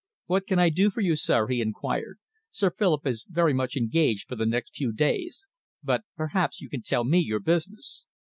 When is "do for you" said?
0.69-1.15